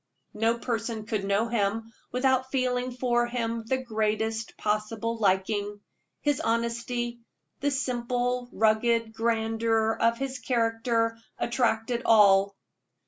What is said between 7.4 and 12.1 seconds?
the simple, rugged grandeur of his character, attracted